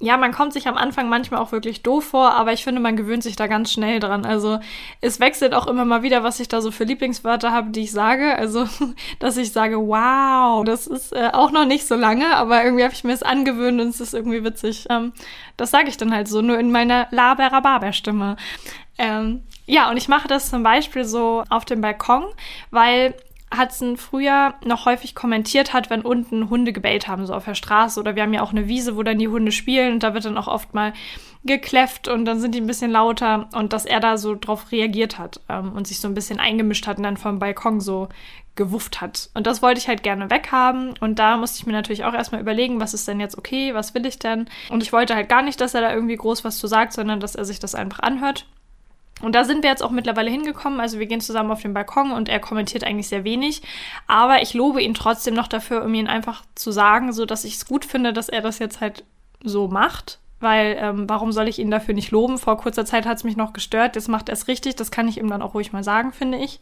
ja, 0.03 0.17
man 0.17 0.33
kommt 0.33 0.55
sich 0.55 0.67
am 0.67 0.79
Anfang 0.79 1.11
manchmal 1.11 1.41
auch 1.41 1.53
wirklich 1.53 1.83
doof 1.83 2.05
vor, 2.05 2.33
aber 2.33 2.55
ich 2.55 2.65
finde, 2.65 2.81
man 2.81 2.97
gewöhnt 2.97 3.23
sich 3.23 3.37
da 3.37 3.47
ganz 3.49 3.71
schnell 3.71 4.01
dran. 4.01 4.25
Also 4.25 4.59
es 5.03 5.21
wechselt 5.21 5.53
auch 5.53 5.67
immer 5.67 5.85
mal 5.85 6.03
wieder, 6.03 6.23
was 6.23 6.41
ich 6.41 6.49
da 6.49 6.63
so 6.63 6.71
für 6.71 6.85
Lieblingswörter 6.85 7.53
habe, 7.53 7.69
die 7.69 7.83
ich 7.83 7.93
sage. 7.93 8.35
Also, 8.35 8.67
dass 9.19 9.37
ich 9.37 9.53
sage, 9.53 9.77
wow, 9.77 10.65
das 10.65 10.87
ist 10.87 11.13
äh, 11.13 11.29
auch 11.35 11.51
noch 11.51 11.67
nicht 11.67 11.87
so 11.87 11.97
lange, 11.97 12.35
aber 12.35 12.65
irgendwie 12.65 12.85
habe 12.85 12.95
ich 12.95 13.05
mir 13.05 13.13
es 13.13 13.23
angewöhnt 13.23 13.79
und 13.79 13.89
es 13.89 14.01
ist 14.01 14.15
irgendwie 14.15 14.43
witzig. 14.43 14.87
Ähm, 14.89 15.13
das 15.59 15.71
sage 15.71 15.91
ich 15.91 15.99
dann 15.99 16.15
halt 16.15 16.29
so, 16.29 16.41
nur 16.41 16.59
in 16.59 16.73
meiner 16.73 17.07
Laberababer-Stimme. 17.11 18.37
Ähm, 18.97 19.43
ja, 19.67 19.91
und 19.91 19.99
ich 19.99 20.09
mache 20.09 20.29
das 20.29 20.49
zum 20.49 20.63
Beispiel 20.63 21.05
so 21.05 21.45
auf 21.51 21.67
dem 21.67 21.83
Balkon, 21.83 22.25
weil 22.71 23.15
Hudson 23.57 23.97
früher 23.97 24.55
noch 24.65 24.87
häufig 24.87 25.15
kommentiert 25.15 25.73
hat, 25.73 25.91
wenn 25.91 26.03
unten 26.03 26.51
Hunde 26.51 26.73
gebellt 26.73 27.09
haben, 27.09 27.27
so 27.27 27.35
auf 27.35 27.45
der 27.45 27.55
Straße. 27.55 27.99
Oder 27.99 28.15
wir 28.15 28.23
haben 28.23 28.33
ja 28.33 28.43
auch 28.43 28.53
eine 28.53 28.69
Wiese, 28.69 28.97
wo 28.97 29.03
dann 29.03 29.19
die 29.19 29.29
Hunde 29.29 29.53
spielen 29.53 29.95
und 29.95 30.03
da 30.03 30.15
wird 30.15 30.25
dann 30.25 30.39
auch 30.39 30.49
oft 30.49 30.73
mal 30.73 30.93
gekläfft 31.45 32.07
und 32.07 32.27
dann 32.27 32.39
sind 32.39 32.55
die 32.55 32.61
ein 32.61 32.67
bisschen 32.67 32.91
lauter 32.91 33.49
und 33.55 33.73
dass 33.73 33.87
er 33.87 34.01
da 34.01 34.19
so 34.19 34.35
drauf 34.35 34.73
reagiert 34.73 35.19
hat 35.19 35.41
ähm, 35.49 35.73
und 35.73 35.87
sich 35.87 36.01
so 36.01 36.07
ein 36.07 36.15
bisschen 36.15 36.39
eingemischt 36.39 36.87
hat 36.87 36.99
und 36.99 37.05
dann 37.05 37.17
vom 37.17 37.39
Balkon 37.39 37.81
so 37.81 38.09
gewufft 38.57 39.01
hat. 39.01 39.31
Und 39.33 39.47
das 39.47 39.63
wollte 39.63 39.81
ich 39.81 39.89
halt 39.89 40.03
gerne 40.03 40.31
weghaben 40.31 40.95
und 41.01 41.19
da 41.19 41.39
musste 41.39 41.59
ich 41.59 41.67
mir 41.67 41.73
natürlich 41.73 42.05
auch 42.05 42.13
erstmal 42.13 42.43
überlegen, 42.43 42.79
was 42.79 42.93
ist 42.93 43.09
denn 43.09 43.21
jetzt 43.21 43.39
okay, 43.39 43.73
was 43.75 43.95
will 43.95 44.05
ich 44.05 44.19
denn? 44.19 44.49
Und 44.69 44.83
ich 44.83 44.93
wollte 44.93 45.15
halt 45.15 45.31
gar 45.31 45.43
nicht, 45.43 45.61
dass 45.63 45.73
er 45.73 45.81
da 45.81 45.95
irgendwie 45.95 46.17
groß 46.17 46.45
was 46.45 46.59
zu 46.59 46.67
sagt, 46.67 46.93
sondern 46.93 47.21
dass 47.21 47.37
er 47.37 47.47
sich 47.47 47.59
das 47.59 47.75
einfach 47.75 48.01
anhört. 48.01 48.47
Und 49.23 49.35
da 49.35 49.45
sind 49.45 49.63
wir 49.63 49.71
jetzt 49.71 49.83
auch 49.83 49.91
mittlerweile 49.91 50.31
hingekommen. 50.31 50.81
Also 50.81 50.99
wir 50.99 51.07
gehen 51.07 51.21
zusammen 51.21 51.51
auf 51.51 51.63
den 51.63 51.75
Balkon 51.75 52.13
und 52.13 52.29
er 52.29 52.41
kommentiert 52.41 52.85
eigentlich 52.85 53.09
sehr 53.09 53.25
wenig. 53.25 53.63
Aber 54.07 54.43
ich 54.43 54.55
lobe 54.55 54.83
ihn 54.83 54.95
trotzdem 54.95 55.35
noch 55.35 55.49
dafür, 55.49 55.85
um 55.85 55.93
ihn 55.95 56.07
einfach 56.07 56.43
zu 56.55 56.73
sagen, 56.73 57.13
so 57.13 57.27
dass 57.27 57.45
ich 57.45 57.55
es 57.55 57.67
gut 57.67 57.85
finde, 57.85 58.13
dass 58.13 58.29
er 58.29 58.41
das 58.41 58.59
jetzt 58.59 58.81
halt 58.81 59.05
so 59.43 59.69
macht. 59.69 60.19
Weil 60.41 60.79
ähm, 60.81 61.09
warum 61.09 61.33
soll 61.33 61.49
ich 61.49 61.59
ihn 61.59 61.71
dafür 61.71 61.95
nicht 61.95 62.11
loben? 62.11 62.39
Vor 62.39 62.57
kurzer 62.57 62.87
Zeit 62.87 63.05
hat 63.05 63.19
es 63.19 63.25
mich 63.25 63.37
noch 63.37 63.53
gestört. 63.53 63.95
Jetzt 63.95 64.09
macht 64.09 64.31
er 64.31 64.33
es 64.33 64.49
richtig. 64.49 64.75
Das 64.75 64.91
kann 64.91 65.07
ich 65.07 65.19
ihm 65.19 65.29
dann 65.29 65.43
auch 65.43 65.53
ruhig 65.53 65.73
mal 65.73 65.85
sagen, 65.85 66.13
finde 66.13 66.39
ich. 66.39 66.61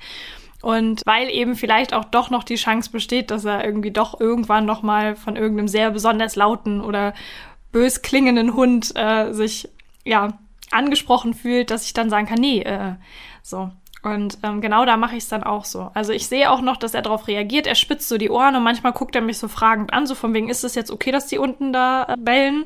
Und 0.61 1.03
weil 1.07 1.31
eben 1.31 1.55
vielleicht 1.55 1.95
auch 1.95 2.05
doch 2.05 2.31
noch 2.31 2.43
die 2.43 2.57
Chance 2.57 2.91
besteht, 2.91 3.31
dass 3.31 3.45
er 3.45 3.65
irgendwie 3.65 3.93
doch 3.93 4.19
irgendwann 4.21 4.67
noch 4.67 4.83
mal 4.83 5.15
von 5.15 5.37
irgendeinem 5.37 5.69
sehr 5.69 5.93
besonders 5.93 6.35
lauten 6.35 6.81
oder 6.81 7.15
bös 7.71 8.03
klingenden 8.03 8.55
Hund 8.55 8.93
äh, 8.97 9.33
sich 9.33 9.69
ja 10.05 10.37
angesprochen 10.71 11.35
fühlt, 11.35 11.71
dass 11.71 11.85
ich 11.85 11.93
dann 11.93 12.11
sagen 12.11 12.27
kann, 12.27 12.41
nee, 12.41 12.61
äh, 12.61 12.95
so. 13.43 13.71
Und 14.03 14.39
ähm, 14.45 14.61
genau 14.61 14.85
da 14.85 14.97
mache 14.97 15.17
ich 15.17 15.25
es 15.25 15.29
dann 15.29 15.43
auch 15.43 15.65
so. 15.65 15.91
Also 15.93 16.13
ich 16.13 16.29
sehe 16.29 16.51
auch 16.51 16.61
noch, 16.61 16.77
dass 16.77 16.95
er 16.95 17.03
darauf 17.03 17.27
reagiert. 17.27 17.67
Er 17.67 17.75
spitzt 17.75 18.09
so 18.09 18.17
die 18.17 18.31
Ohren 18.31 18.55
und 18.55 18.63
manchmal 18.63 18.93
guckt 18.93 19.17
er 19.17 19.23
mich 19.23 19.39
so 19.39 19.49
fragend 19.49 19.93
an, 19.93 20.07
so 20.07 20.15
von 20.15 20.33
wegen, 20.35 20.49
ist 20.49 20.63
es 20.63 20.77
jetzt 20.77 20.91
okay, 20.91 21.11
dass 21.11 21.27
die 21.27 21.39
unten 21.39 21.73
da 21.73 22.05
äh, 22.05 22.17
bellen? 22.17 22.65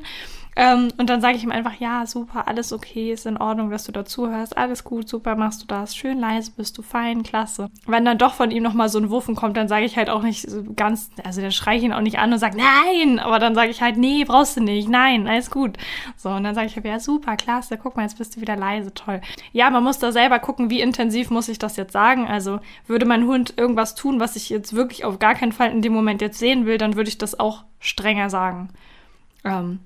Ähm, 0.55 0.89
und 0.97 1.09
dann 1.09 1.21
sage 1.21 1.37
ich 1.37 1.43
ihm 1.43 1.51
einfach, 1.51 1.79
ja, 1.79 2.05
super, 2.05 2.47
alles 2.47 2.73
okay, 2.73 3.11
ist 3.11 3.25
in 3.25 3.37
Ordnung, 3.37 3.69
dass 3.69 3.85
du 3.85 3.91
dazuhörst, 3.91 4.57
alles 4.57 4.83
gut, 4.83 5.09
super, 5.09 5.35
machst 5.35 5.61
du 5.61 5.65
das, 5.65 5.95
schön 5.95 6.19
leise 6.19 6.51
bist 6.55 6.77
du, 6.77 6.81
fein, 6.81 7.23
klasse. 7.23 7.69
Wenn 7.85 8.05
dann 8.05 8.17
doch 8.17 8.33
von 8.33 8.51
ihm 8.51 8.63
nochmal 8.63 8.89
so 8.89 8.99
ein 8.99 9.09
Wuffen 9.09 9.35
kommt, 9.35 9.57
dann 9.57 9.67
sage 9.67 9.85
ich 9.85 9.97
halt 9.97 10.09
auch 10.09 10.21
nicht 10.21 10.49
so 10.49 10.63
ganz, 10.75 11.09
also 11.23 11.41
dann 11.41 11.51
schreie 11.51 11.77
ich 11.77 11.83
ihn 11.83 11.93
auch 11.93 12.01
nicht 12.01 12.19
an 12.19 12.33
und 12.33 12.39
sage, 12.39 12.57
nein, 12.57 13.19
aber 13.19 13.39
dann 13.39 13.55
sage 13.55 13.71
ich 13.71 13.81
halt, 13.81 13.97
nee, 13.97 14.23
brauchst 14.25 14.57
du 14.57 14.61
nicht, 14.61 14.89
nein, 14.89 15.27
alles 15.27 15.49
gut. 15.49 15.77
So, 16.17 16.29
und 16.29 16.43
dann 16.43 16.55
sage 16.55 16.67
ich 16.67 16.75
halt, 16.75 16.85
ja, 16.85 16.99
super, 16.99 17.35
klasse, 17.35 17.77
guck 17.77 17.95
mal, 17.95 18.03
jetzt 18.03 18.17
bist 18.17 18.35
du 18.35 18.41
wieder 18.41 18.55
leise, 18.55 18.93
toll. 18.93 19.21
Ja, 19.51 19.69
man 19.69 19.83
muss 19.83 19.99
da 19.99 20.11
selber 20.11 20.39
gucken, 20.39 20.69
wie 20.69 20.81
intensiv 20.81 21.29
muss 21.29 21.49
ich 21.49 21.59
das 21.59 21.77
jetzt 21.77 21.93
sagen. 21.93 22.27
Also 22.27 22.59
würde 22.87 23.05
mein 23.05 23.25
Hund 23.25 23.53
irgendwas 23.57 23.95
tun, 23.95 24.19
was 24.19 24.35
ich 24.35 24.49
jetzt 24.49 24.73
wirklich 24.73 25.05
auf 25.05 25.19
gar 25.19 25.35
keinen 25.35 25.51
Fall 25.51 25.71
in 25.71 25.81
dem 25.81 25.93
Moment 25.93 26.21
jetzt 26.21 26.39
sehen 26.39 26.65
will, 26.65 26.77
dann 26.77 26.95
würde 26.95 27.09
ich 27.09 27.17
das 27.17 27.39
auch 27.39 27.63
strenger 27.79 28.29
sagen. 28.29 28.69
Ähm, 29.43 29.79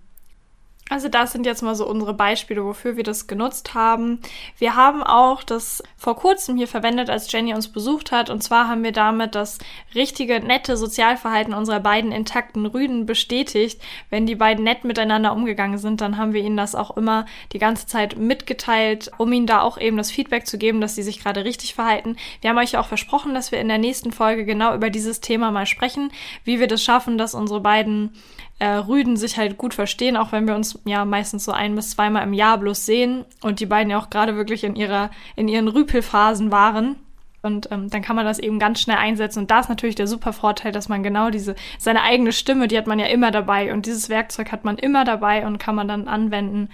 also 0.89 1.09
das 1.09 1.33
sind 1.33 1.45
jetzt 1.45 1.63
mal 1.63 1.75
so 1.75 1.85
unsere 1.85 2.13
Beispiele, 2.13 2.63
wofür 2.63 2.95
wir 2.95 3.03
das 3.03 3.27
genutzt 3.27 3.73
haben. 3.73 4.19
Wir 4.57 4.77
haben 4.77 5.03
auch 5.03 5.43
das 5.43 5.83
vor 5.97 6.15
kurzem 6.15 6.55
hier 6.55 6.67
verwendet, 6.67 7.09
als 7.09 7.29
Jenny 7.29 7.53
uns 7.53 7.67
besucht 7.67 8.13
hat. 8.13 8.29
Und 8.29 8.41
zwar 8.41 8.69
haben 8.69 8.83
wir 8.83 8.93
damit 8.93 9.35
das 9.35 9.57
richtige, 9.95 10.39
nette 10.39 10.77
Sozialverhalten 10.77 11.53
unserer 11.53 11.81
beiden 11.81 12.13
intakten 12.13 12.65
Rüden 12.65 13.05
bestätigt. 13.05 13.81
Wenn 14.09 14.25
die 14.25 14.35
beiden 14.35 14.63
nett 14.63 14.85
miteinander 14.85 15.33
umgegangen 15.33 15.77
sind, 15.77 15.99
dann 15.99 16.17
haben 16.17 16.31
wir 16.31 16.41
ihnen 16.41 16.57
das 16.57 16.73
auch 16.73 16.95
immer 16.95 17.25
die 17.51 17.59
ganze 17.59 17.85
Zeit 17.85 18.17
mitgeteilt, 18.17 19.11
um 19.17 19.33
ihnen 19.33 19.47
da 19.47 19.61
auch 19.61 19.77
eben 19.77 19.97
das 19.97 20.11
Feedback 20.11 20.47
zu 20.47 20.57
geben, 20.57 20.79
dass 20.79 20.95
sie 20.95 21.03
sich 21.03 21.19
gerade 21.21 21.43
richtig 21.43 21.75
verhalten. 21.75 22.15
Wir 22.39 22.49
haben 22.49 22.57
euch 22.59 22.77
auch 22.77 22.87
versprochen, 22.87 23.33
dass 23.33 23.51
wir 23.51 23.59
in 23.59 23.67
der 23.67 23.77
nächsten 23.77 24.13
Folge 24.13 24.45
genau 24.45 24.73
über 24.73 24.89
dieses 24.89 25.19
Thema 25.19 25.51
mal 25.51 25.65
sprechen, 25.65 26.11
wie 26.45 26.61
wir 26.61 26.67
das 26.67 26.81
schaffen, 26.81 27.17
dass 27.17 27.33
unsere 27.33 27.59
beiden 27.59 28.13
äh, 28.59 28.67
Rüden 28.67 29.17
sich 29.17 29.37
halt 29.37 29.57
gut 29.57 29.73
verstehen, 29.73 30.17
auch 30.17 30.31
wenn 30.31 30.47
wir 30.47 30.55
uns 30.55 30.79
ja 30.85 31.05
meistens 31.05 31.45
so 31.45 31.51
ein 31.51 31.75
bis 31.75 31.91
zweimal 31.91 32.23
im 32.23 32.33
Jahr 32.33 32.57
bloß 32.57 32.85
sehen 32.85 33.25
und 33.41 33.59
die 33.59 33.65
beiden 33.65 33.91
ja 33.91 33.99
auch 33.99 34.09
gerade 34.09 34.35
wirklich 34.35 34.63
in 34.63 34.75
ihrer, 34.75 35.11
in 35.35 35.47
ihren 35.47 35.67
Rüpelphasen 35.67 36.51
waren. 36.51 36.95
Und 37.43 37.71
ähm, 37.71 37.89
dann 37.89 38.01
kann 38.01 38.15
man 38.15 38.25
das 38.25 38.39
eben 38.39 38.57
ganz 38.57 38.81
schnell 38.81 38.97
einsetzen. 38.97 39.39
Und 39.39 39.51
da 39.51 39.59
ist 39.59 39.69
natürlich 39.69 39.95
der 39.95 40.07
super 40.07 40.33
Vorteil, 40.33 40.71
dass 40.71 40.89
man 40.89 41.03
genau 41.03 41.29
diese, 41.29 41.55
seine 41.77 42.01
eigene 42.01 42.31
Stimme, 42.31 42.67
die 42.67 42.77
hat 42.77 42.87
man 42.87 42.99
ja 42.99 43.05
immer 43.05 43.31
dabei. 43.31 43.71
Und 43.71 43.85
dieses 43.85 44.09
Werkzeug 44.09 44.51
hat 44.51 44.65
man 44.65 44.77
immer 44.77 45.05
dabei 45.05 45.45
und 45.45 45.59
kann 45.59 45.75
man 45.75 45.87
dann 45.87 46.07
anwenden, 46.07 46.69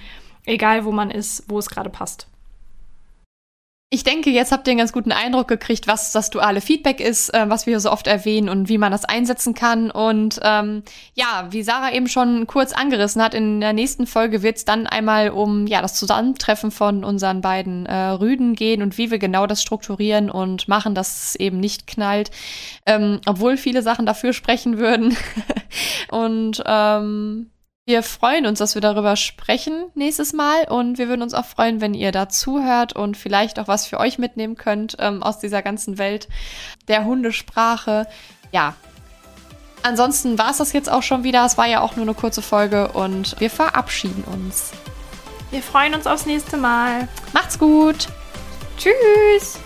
egal 0.46 0.86
wo 0.86 0.92
man 0.92 1.12
ist, 1.12 1.44
wo 1.50 1.60
es 1.60 1.70
gerade 1.70 1.90
passt. 1.90 2.28
Ich 3.94 4.04
denke, 4.04 4.32
jetzt 4.32 4.52
habt 4.52 4.68
ihr 4.68 4.72
einen 4.72 4.80
ganz 4.80 4.92
guten 4.92 5.12
Eindruck 5.12 5.48
gekriegt, 5.48 5.86
was 5.86 6.12
das 6.12 6.32
duale 6.32 6.62
Feedback 6.62 7.00
ist, 7.00 7.32
äh, 7.32 7.48
was 7.48 7.68
wir 7.68 7.80
so 7.80 7.92
oft 7.92 8.08
erwähnen 8.08 8.50
und 8.50 8.68
wie 8.68 8.80
man 8.80 8.92
das 8.92 9.06
einsetzen 9.06 9.54
kann. 9.54 9.92
Und 9.92 10.40
ähm, 10.42 10.82
ja, 11.14 11.46
wie 11.52 11.62
Sarah 11.62 11.94
eben 11.94 12.08
schon 12.08 12.48
kurz 12.48 12.74
angerissen 12.74 13.22
hat, 13.22 13.36
in 13.36 13.62
der 13.62 13.72
nächsten 13.72 14.08
Folge 14.08 14.42
wird 14.42 14.58
es 14.58 14.66
dann 14.66 14.88
einmal 14.88 15.30
um 15.30 15.68
ja 15.68 15.80
das 15.80 15.94
Zusammentreffen 15.94 16.72
von 16.72 17.04
unseren 17.04 17.42
beiden 17.42 17.86
äh, 17.86 18.08
Rüden 18.08 18.56
gehen 18.56 18.82
und 18.82 18.98
wie 18.98 19.12
wir 19.12 19.20
genau 19.20 19.46
das 19.46 19.62
strukturieren 19.62 20.32
und 20.32 20.68
machen, 20.68 20.96
dass 20.96 21.28
es 21.28 21.36
eben 21.36 21.60
nicht 21.60 21.86
knallt, 21.86 22.32
ähm, 22.88 23.22
obwohl 23.28 23.58
viele 23.58 23.84
Sachen 23.84 24.08
dafür 24.08 24.34
sprechen 24.34 24.80
würden. 24.80 25.16
und 26.10 26.64
ähm, 26.66 27.52
wir 27.86 28.02
freuen 28.02 28.46
uns, 28.46 28.60
dass 28.60 28.76
wir 28.76 28.82
darüber 28.82 29.18
sprechen 29.18 29.86
nächstes 29.94 30.32
Mal 30.32 30.66
und 30.70 30.98
wir 30.98 31.10
würden 31.10 31.22
uns 31.22 31.34
auch 31.34 31.46
freuen, 31.46 31.82
wenn 31.82 31.94
ihr 31.94 32.14
da 32.14 32.30
zuhört 32.30 32.94
und 32.94 33.18
vielleicht 33.18 33.60
auch 33.60 33.68
was 33.68 33.88
für 33.88 34.00
euch 34.00 34.18
mitnehmen 34.18 34.56
könnt 34.56 34.96
ähm, 35.00 35.22
aus 35.22 35.40
dieser 35.40 35.62
ganzen 35.62 35.98
Welt 35.98 36.30
der 36.88 37.04
Hundesprache. 37.04 38.08
Ja. 38.52 38.76
Ansonsten 39.82 40.38
war 40.38 40.52
es 40.52 40.58
das 40.58 40.72
jetzt 40.72 40.90
auch 40.90 41.04
schon 41.04 41.26
wieder. 41.26 41.46
Es 41.46 41.58
war 41.58 41.68
ja 41.68 41.82
auch 41.82 41.98
nur 41.98 42.06
eine 42.06 42.14
kurze 42.14 42.42
Folge 42.42 42.88
und 42.94 43.38
wir 43.40 43.50
verabschieden 43.50 44.24
uns. 44.24 44.72
Wir 45.52 45.62
freuen 45.62 45.94
uns 45.94 46.08
aufs 46.08 46.26
nächste 46.26 46.56
Mal. 46.56 47.10
Macht's 47.34 47.60
gut. 47.60 48.08
Tschüss. 48.78 49.60